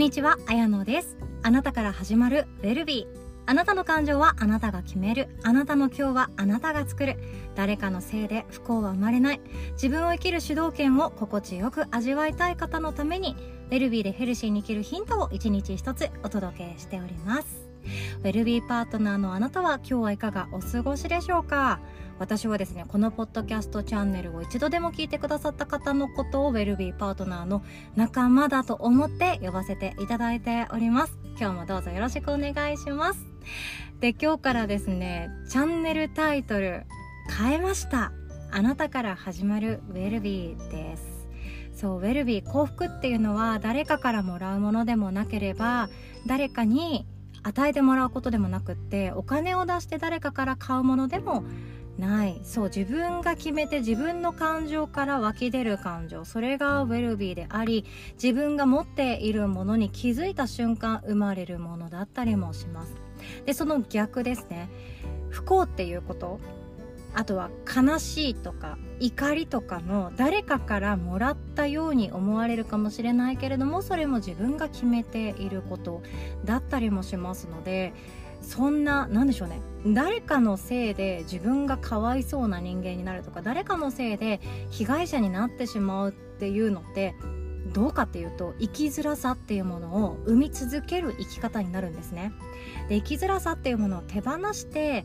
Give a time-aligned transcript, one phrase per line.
[0.00, 1.18] にちは、あやのです。
[1.42, 3.20] あなたから始まるウェルビー。
[3.44, 5.28] あなたの感情はあなたが決める。
[5.42, 7.18] あなたの今日はあなたが作る。
[7.54, 9.42] 誰かのせいで不幸は生まれない。
[9.72, 13.36] 自分を生きる主導権を心地よく味わいたい方のために、
[13.70, 17.59] ウェルビーでヘルシーに生きるヒントを一日一つお届けしております。
[18.20, 21.80] ウェルビーパートナーのあなたは今日はいかがお過ごしでしょうか？
[22.18, 27.64] 私はですねこのポッドキャストチャンネルを一度でも聞いてくださった方のことをウェルビーパートナーの
[27.96, 31.18] 仲間だと思って呼ばせていただいております。
[31.38, 33.24] 今日もどうぞよろしくお願いします。
[34.00, 36.84] で今日からですねチャンネルタイトル
[37.38, 38.12] 変えました。
[38.52, 41.28] あなたから始まるウェルビーです。
[41.74, 45.88] そうウェルビー幸福っていうのは誰かからもらうものでもなければ
[46.26, 47.06] 誰かに
[47.42, 51.44] 与えてもらうことでもなくってお金を出して誰かから買うものでも
[51.98, 52.40] ない。
[52.44, 56.24] そう自分が決めて自分の感情から湧き出る感情。
[56.24, 62.94] それがウェルビーであり自分が持っているものに気づいた瞬間生まれるものだったりもします。
[63.44, 64.68] でその逆ですね。
[65.28, 66.40] 不幸っていうこと。
[67.14, 76.02] あとは悲しいとか怒りとかの誰かからもらったように思われるかもしれないけれどもそれも自分が決めていること
[76.44, 77.92] だったりもしますので
[78.42, 87.14] そんな何でしょうね誰かのせいで自分がかわいそうな人間になるとか誰かのせいで被害者になってしまうっていうのって
[87.72, 92.32] どうかっていうと生きづらさっていうものを生み続ける生き方になるんですね。
[92.88, 95.04] で生きづらさっていうものを手放して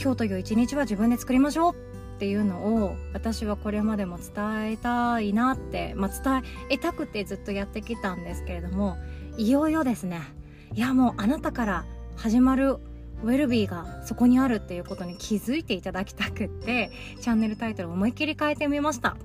[0.00, 8.96] 今日という一日は自分で作りましょうっていうのを私はこれまでも伝えたいなって、まあ、伝えたくてずっとやってきたんですけれども
[9.36, 10.20] いよいよですね。
[10.74, 11.84] いやもうあなたから
[12.16, 12.78] 始まる
[13.22, 19.16] ウェルビーがそこにあるっていうことに気づいていただきたくってチャンネルタイトルを思いっきり変えてみました。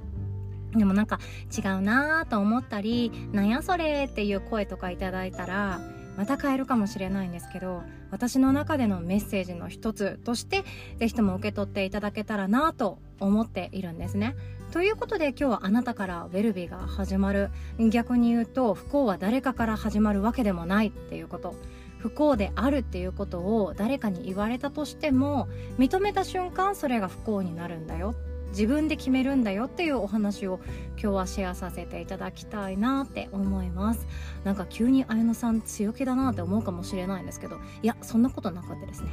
[0.76, 1.20] でもなんか
[1.56, 5.82] 違うなと思ったりなんやそれっていう声とかいただいたら
[6.20, 7.82] また変えるかもしれないんですけど
[8.12, 10.66] 私の中でのメッセージの一つとして
[10.98, 14.36] ぜひとも受け取っていただけたらなと思っているんですね。
[14.74, 17.52] ということで今日はあなたからウェルビーが始まる。
[17.90, 21.56] 逆に言うと不幸は誰かから始まるわけでもないっていうこと。
[22.00, 25.48] 不幸であるっていうことを誰かに言われたとしても
[25.78, 28.14] 認めた瞬間それが不幸になるんだよ。
[28.50, 30.60] 自分で決めるんだよっていうお話を
[31.02, 34.08] 今日はシェアさせていただきたいなって思います。
[34.44, 37.58] なんか急に綾乃さん強気だなって思うかもしれないんですけど。
[37.82, 39.10] いやそんなことなかったですね。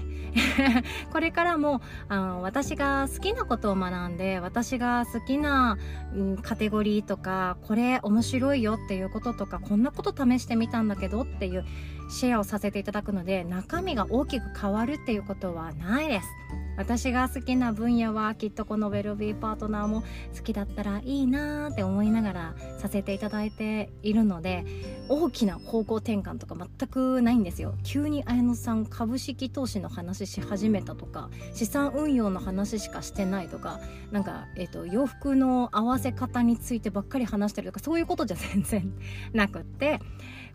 [1.13, 5.79] これからもあの私が好きなことを学んで私が好きな、
[6.15, 11.65] うん、カテゴリーとかこれ面白いよっていうこととかこんなこと試してみたんだけどっていう
[12.09, 16.27] シェアをさせていただくので中身が大きく変わるっていうことはないです。
[16.77, 20.03] 私が好きな分野はきっとこのウェルビーパートナーも
[20.37, 24.65] 好きだったらいいなーって思いながらさせていただいているので
[25.09, 27.75] 大きな方向転換とか全くないんですよ。
[27.83, 33.81] 急に綾野さん株式投資の話し始めたとか資産運用の話しかしてないとか
[34.11, 38.93] なんか、えーと、洋服の合わせ方についてばっかり話してるとかそういうことじゃ全然
[39.33, 40.01] なくって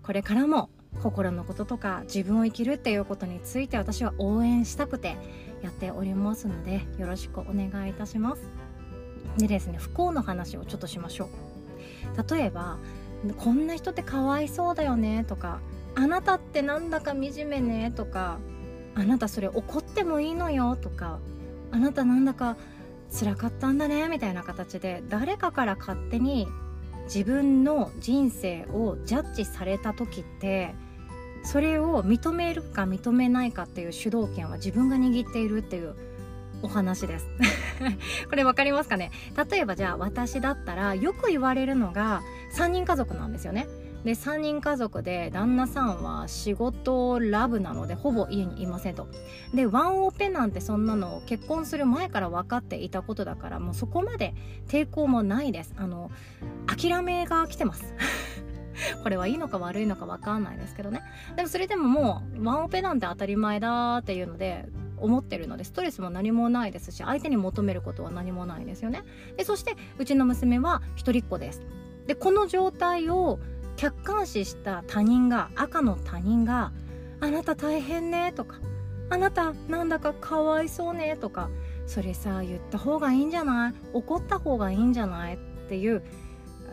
[0.03, 0.69] これからも
[1.02, 5.18] 心のこととか自分を生きるっていうことについて私は応援したくて
[5.62, 8.41] やっておりますのでよろしくお願いいたします。
[9.38, 12.35] でですね不幸の話をちょっとしましょう。
[12.35, 12.78] 例えば
[13.38, 15.24] こんな人ってかわいそうだよね。
[15.28, 15.59] とか
[15.96, 17.91] あなたってなんだか惨めね。
[17.96, 18.40] とか
[18.96, 20.75] あなたそれ怒ってもいいのよ。
[20.75, 21.19] とか
[21.72, 22.58] あなたなんだか
[23.18, 24.08] 辛かったんだね。
[24.09, 26.47] みたいな形で誰かから勝手に
[27.13, 30.73] 自分の人生をジャッジされた時って
[31.44, 35.94] それを認めるか認めないかっていう主導権は自分が握っているっていう
[36.61, 37.25] お話です。
[38.29, 39.11] これ分かりますかね？
[39.51, 42.22] 例えばじゃあ私だったらよく言われるのが
[42.55, 43.67] 3人家族なんですよね。
[44.03, 49.07] で3人家族で旦那さんは仕事ラブなのでほぼ家にいませんと。
[49.53, 54.34] でワンオペなんてそんなの結婚する前から分かっていたことだからもうそこまで
[54.67, 55.73] 抵抗もないです。
[55.78, 56.09] あの
[56.66, 57.93] 諦めが来てます。
[59.03, 61.02] これはいいのか悪いのか分かんないですけどね。
[61.35, 64.66] でもそれでももうワンオペなんて当たり前だっていうので
[64.97, 69.03] 思ってるのでストレスも何もないですし相手に求めることは何もないですよね。
[69.37, 71.61] でそしてうちの娘は一人っ子です。
[72.08, 73.40] でこの状態を
[73.81, 76.72] 客観視した他人が赤の他人が
[77.19, 78.57] 「あなた大変ね」とか
[79.09, 81.49] 「あなたなんだかかわいそうね」とか
[81.87, 85.37] 「それさ言った方がいいんじゃない怒った方がいいんじゃない?」っ
[85.67, 86.03] ていう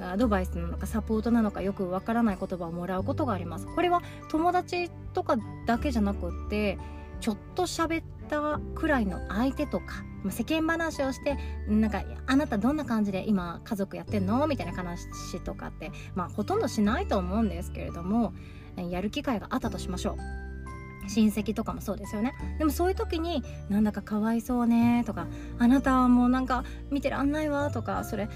[0.02, 6.78] アドバイスなのかサポートなのかよくわからない言葉をもらうことがありますこれは友達とかだけじゃなくって
[7.20, 11.36] ちょっと喋ったくらいの相手とか世間話をして
[11.68, 14.46] なんかあなたどんな感じで今家族やってんの？
[14.46, 15.08] みたいな話
[15.40, 18.32] とかってまあほとんどしないと思うんですけれども
[18.76, 20.16] やる機会があったとしましょう。
[21.08, 22.34] 親戚とかもそうですよね。
[22.58, 25.26] でもそういう時になんだかかわいそうねとか
[25.58, 28.28] あなたはもうなんか見てらんないわとかそれ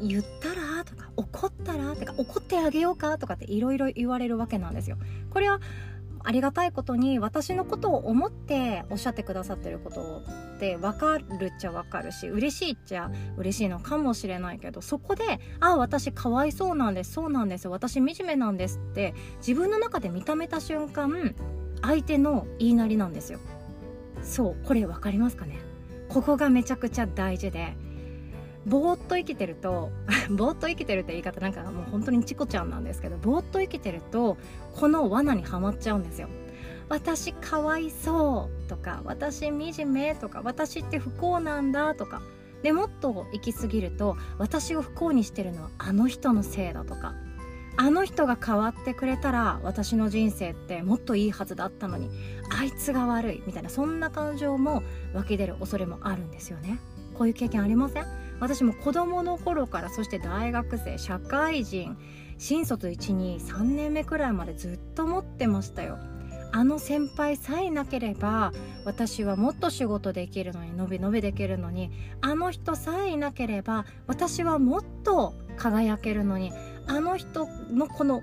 [0.00, 4.96] 言ったらとか怒ったらとか怒ってあげようかとかっていろいろ言われるわけなんですよ。
[5.30, 5.60] これは
[6.22, 10.22] ありがたいことに私のことを思っておっしゃってくださってること
[10.56, 17.12] って分かるっちゃ分かるし嬉しいっちゃ嬉しいのかもしれないけどそこで「ああ私かわいそうなんです。
[17.12, 17.68] そうなんです。
[17.68, 21.34] 私惨めなんです」って自分の中で認めた瞬間
[21.82, 23.38] 相手の言いなりなんですよ。
[24.22, 25.58] そうこれ分かりますかね？
[26.08, 27.74] ここがめちゃくちゃ大事で。
[28.66, 29.90] ぼーっと生きてると
[30.30, 34.36] ぼーっと生きてるって言い方なんかもう本当にチコちゃんなんですけどぼーっと生きてると
[34.76, 36.28] この罠にはまっちゃうんですよ。
[36.88, 42.20] 私かわいそうとか私惨めとか私って不幸なんだとか
[42.62, 47.14] でもっと行き過ぎると私を不幸にしてるのはあの人のせいだとか
[47.76, 52.10] あの人が変わってくれたら私の人生ってもっといいはずだったのに
[52.50, 54.82] あいつが悪いみたいなそんな感情も
[55.14, 56.80] 湧き出る恐れもあるんですよね。
[57.14, 58.06] こういう経験ありません？
[58.40, 61.96] 私も子供の頃からそして大学生社会人
[62.38, 65.98] 新卒123年目くらいまでずっと持ってましたよ。
[66.52, 68.52] あの先輩さえなければ
[68.84, 76.52] 私はもっと仕事できるのに伸び伸びできるのにあの人さえいなければ私はもっと輝けるのに
[76.88, 78.22] あの人のこの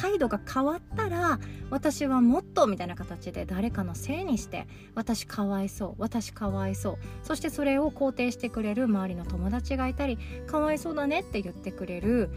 [0.00, 1.40] 態度が変わったら
[1.70, 10.16] 私はもっとみたいな形で誰かのせいにして私かわいそう私かわいそうそしてそれを肯定してくれる周りの友達がいたり
[10.46, 12.30] かわいそうだねって言ってくれる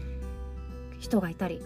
[0.98, 1.62] 人がいたり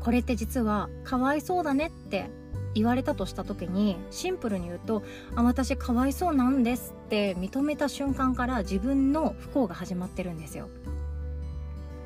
[0.00, 2.30] これって実はかわいそうだねって
[2.74, 5.02] 言われたとした時にシンプルに言うと
[5.34, 10.68] 「あ私かわいそうなんです」って認めた瞬間から自分の不幸が始まってるんですよ。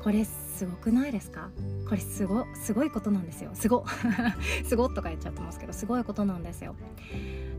[0.03, 1.49] これすごくないですか？
[1.87, 3.51] これすごすごいことなんですよ。
[3.53, 3.85] すご。
[4.65, 6.75] すごとか言っちゃってますけどすごいことなんですよ。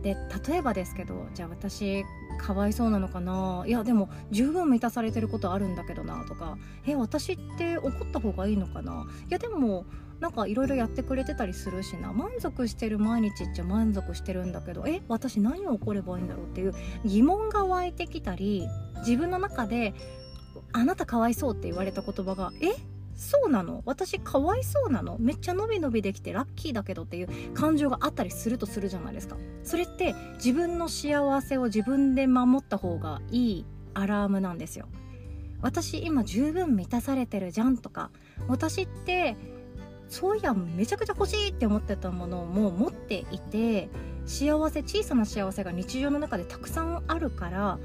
[0.03, 0.17] で
[0.49, 2.05] 例えばですけどじゃあ私
[2.39, 3.65] かわいそうなのかな？
[3.67, 6.57] いやでも十分満たされてることあるんだけどなとか。
[6.87, 9.07] え私って怒った方がいいのかな？
[9.29, 9.85] いやでも
[10.21, 12.13] なんかいろいろやってくれてたりするしな。
[12.13, 18.67] 満足してる毎日っちゃ満足してるんだけどえ私何を怒ればいいんだろうっていう疑問が湧いてきたり
[18.99, 19.95] 自分の中で
[20.73, 22.69] あなたかわいそうって言われた言葉がえ？
[23.17, 23.83] そうなの？
[23.85, 25.19] 私かわいそうなの？
[25.19, 29.37] めっちゃ伸び伸びできてラッキーだけどっていう感情があったりするとするじゃないですか。
[29.63, 34.87] それって自分の幸せを自分で守った方がいいアラームなんですよ。
[35.61, 38.11] 私今十分満たされてるじゃんとか
[38.49, 39.37] 私って
[40.09, 43.91] そういやめちゃくちゃ欲しいって思ってたものをもう持っていて
[44.25, 47.79] 幸せ小さな幸せが日常の中でたくさんあるから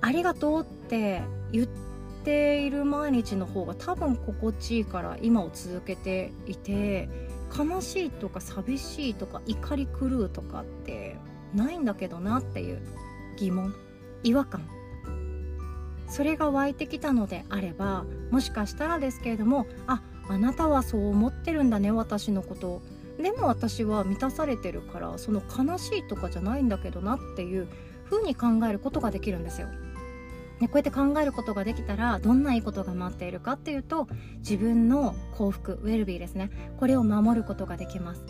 [0.00, 1.22] ありがとうって
[1.52, 1.89] 言って
[2.24, 7.08] ている毎日の方が多分心地いいから今を続けていて
[7.56, 11.16] 悲しいとか寂しいとか怒り狂うとかって
[11.54, 12.80] ないんだけどなっていう
[13.36, 13.74] 疑問
[14.22, 14.68] 違和感
[16.08, 22.82] それが湧いてきたのであればもしかしたらですけれどもああなたはそう思ってるんだね私のこと
[23.20, 27.68] でも私は満たされてるからその悲しいとかじゃないんだけどなっていう
[28.08, 29.68] 風に考えることができるんですよ。
[30.60, 34.08] でこうやって考えることができたらどんないいことが待っているかっていうと
[34.38, 36.50] 自分の幸福ウェルビーですね。
[36.78, 38.24] これを守ることができます。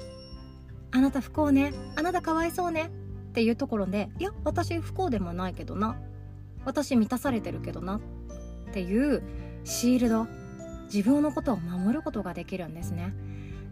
[0.93, 1.73] あなた不幸ね。
[1.97, 2.91] あなたかわいそうね。
[3.31, 5.97] っていうところでいや私不幸でもないけどな。
[6.65, 7.97] 私満たされてるけどな。
[7.97, 8.01] っ
[8.73, 9.23] ていう
[9.65, 10.27] シールド。
[10.93, 13.15] 自分のことを守ることができるんですね。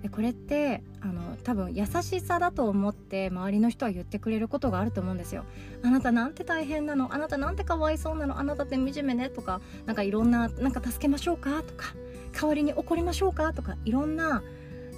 [0.03, 5.45] でこれってあの多分優しさだと思って周りの人は言ってくれることがあると思うんですよ。
[5.83, 7.13] あなたなんて大変なの？
[7.13, 8.39] あなたなんてかわいそうなの？
[8.39, 9.29] あなたって惨めね？
[9.29, 11.63] とかなんかいろんななんか助けましょうか？
[11.63, 11.95] とか
[12.33, 13.53] 代わりに怒りましょうか？
[13.53, 14.43] とかいろんな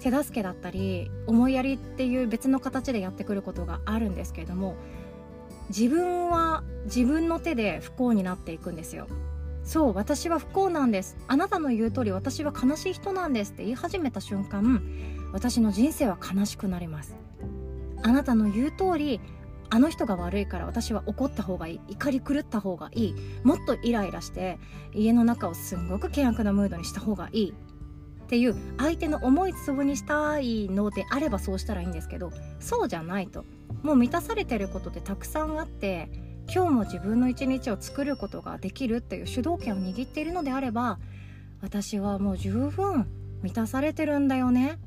[0.02, 4.76] 手助けだったり思いやりっていう別の形でやってくることがあるんですけれども
[5.68, 9.06] 自分は自分の手で不幸になっていくんですよ。
[9.62, 11.16] そう私は不幸なんです。
[11.28, 14.82] あなたの言う通り私は悲しい人なんですって言い始めた瞬間
[15.32, 17.16] 私の人生は悲しくなります。
[18.02, 19.20] あなたの言う通り
[19.68, 21.80] あの人が悪いから私は怒った方がいい。
[21.88, 23.14] 怒り狂った方がいい。
[23.44, 24.58] もっとイライラして
[24.92, 27.54] 家の中をすんごく険悪なムードにした方がいい。
[28.24, 33.44] っていう相手の思いつぶにしたいのであればそうしたらいいんですけどそうじゃないと
[33.82, 40.98] もう満たされてることってたくさんあって今日も自分の一日を作ることができるっていう主導権を握っているのであれば
[41.62, 43.06] 私はもう十分
[43.42, 44.78] 満たされてるんだよね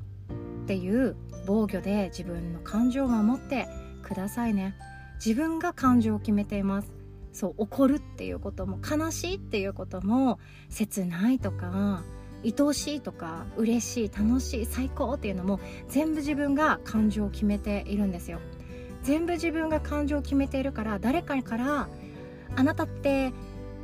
[0.64, 1.16] っていう
[1.46, 3.66] 防御で自分の感情を守って
[4.02, 4.74] くださいね。
[5.24, 6.92] 自分が感情を決めています。
[7.32, 12.04] そう怒るっていうことも悲しいっていうことも切ないとか
[12.44, 18.38] 愛おしいとか嬉しい楽しい最高っていうのも全部自分が感情を決めているんですよ。
[19.04, 21.88] 全部自分が感情を決めているから誰かから
[22.56, 23.32] 「あなたって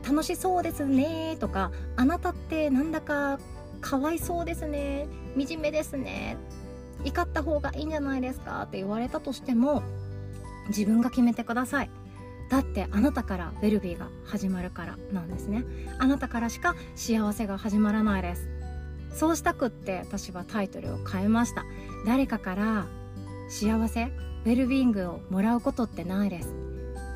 [0.02, 3.38] 楽しそうですね」とか「あなたってなんだか
[3.80, 6.36] かわいそうですね惨めですね
[7.04, 9.82] 怒った方がいいんじゃないですか」って言われたとしても
[10.68, 11.90] 自分が決めてください。
[12.48, 15.64] だってあなたからウェルビーが始まるからなんですね。
[15.98, 18.48] あなたからしか幸せが始まらないです。
[19.14, 21.64] そうしたくって私はタイトルを変えました。
[22.06, 22.86] 誰かから
[23.50, 26.54] 幸せウェルビーイングをもらうことってないです。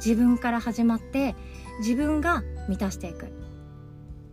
[0.05, 1.35] 自分から始まって
[1.79, 3.33] 自分が満たしていく。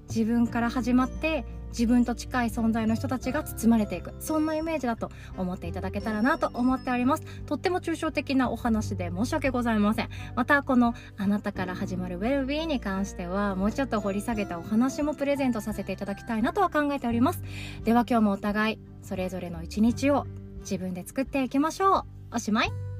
[0.09, 4.13] 自分から始まって自分と近い存在の人たちが包まれていく。
[4.19, 7.23] そんなイメージだと思っていただけたらなと思っております。
[7.45, 10.09] とっても抽象的なお話で申し訳ございません。
[10.35, 17.41] またこのあなたから始まるウェルビーに関してはもうちょっと掘り下げたお話もプレゼントさせていただきたいなとは考えております。
[17.85, 20.25] では今日もお互いそれぞれの一日を
[20.61, 22.03] 自分で作っていきましょう。
[22.35, 22.90] おしまい。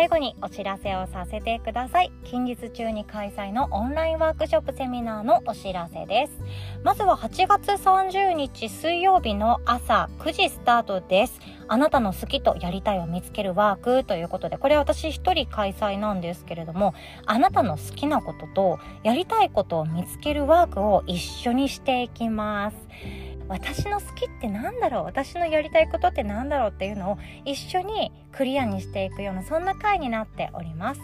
[0.00, 2.10] 最後にお知らせをさせてください。
[2.24, 6.32] 近日中に開催のオンラインワークショップセミナーのお知らせです。
[6.82, 11.38] まずは8月30日水曜日の朝9時スタートです。
[11.68, 16.94] あなたの好きとやりたいを見つけるワークということでこれ私一人開催なんですけれども
[17.26, 22.76] あなたの好きなこととやりたいことを見つけるワークを一緒にしていきます。
[23.50, 25.04] 私の好きって何だろう？
[25.04, 31.00] 私のやりたいことって何だろうっていうのを一緒にクリアにしていくようなそんな回になっております。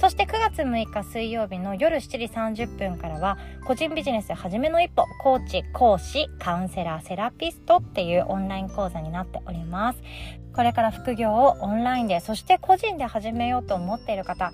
[0.00, 2.16] そして9月6日水曜日の夜7時
[2.64, 10.02] 30分からは個人ビジネス初めの一歩コーチ講師カウンセラーセラピストっていうオンライン講座になっております。
[10.54, 14.52] これから副業をオンラインでそして個人で始めようと思っている方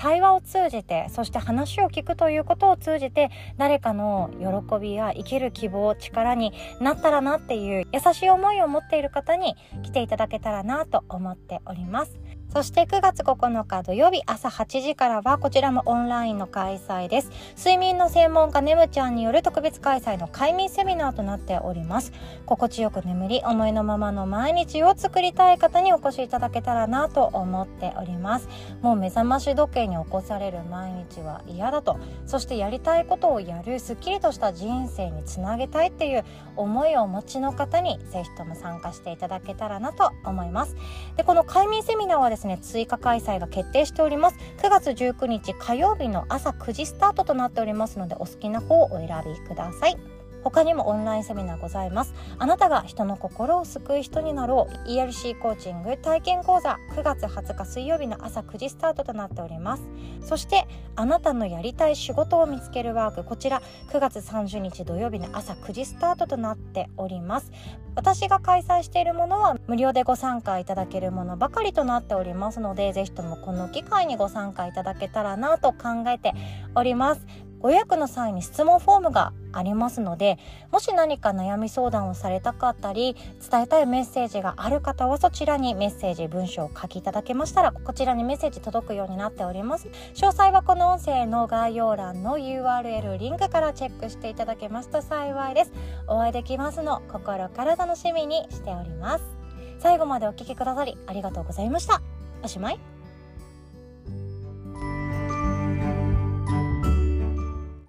[0.00, 12.18] 対話を通じてそして話を聞くということを通じて誰かの喜びや生きる希望力になったらなっていう優しい思いを持っている方に来ていただけたらなと思っております。
[12.52, 17.30] そして9月9日土曜日朝8時からはこちらもオンラインの開催です。
[17.56, 22.12] 睡眠の専門家ネムちゃんによる特別開催の快眠セミナーとなっております。
[22.46, 28.48] 心地よく眠り、思いのままの毎日を作りたい方にお越しいただけたらなと思っております。
[28.82, 36.24] もう目覚まし時計に起こされる毎日は嫌だと、そしてやりたいことをやるすっきりとした人生につなげたいっていう
[36.56, 40.74] 思いをお持ちの方にぜひとも参加していただけたらなと思います。
[41.16, 44.36] で、この快眠セミナーはですねですね追加開催が決定しております。
[44.62, 49.98] 9月19日火曜日の朝9時スタートとなっておりますのでお好きな方をお選びください。
[50.42, 52.14] 他にもオンラインセミナーございます。
[52.38, 54.88] あなたが人の心を救う人になろう。
[54.88, 56.78] ERC コーチング体験講座。
[56.92, 59.82] 9月20日水曜日の朝9時スタートとなっております。
[60.22, 60.66] そして
[60.96, 63.24] あなたのやりたい仕事を見つけるワーク。
[63.24, 67.50] こちら9月30日土曜日の朝9時スタートとなっております。
[67.94, 76.32] 私が開催しているものは無料でご参加いただけるものばかりとなっておりますのでぜひともこの機会にご参加いただけたらなと考えて
[76.74, 77.26] おります。
[77.60, 80.38] ご予約の際に質問フォームがありますので
[80.70, 83.16] もし何か悩み相談をされたかったり
[83.50, 89.88] 伝えたいメッセージがある方はそちらにメッセージ文章を書きいただけましたらこちらにメッセージ届くようになっております。
[90.14, 95.72] 詳細はこの音声の概要欄の URL リンクからチェックしていただけますと幸いです。
[96.06, 99.24] お会いできますの心から楽しみにしております。
[99.78, 102.02] 最後までお聴きくださりありがとうございました。
[102.42, 102.99] おしまい。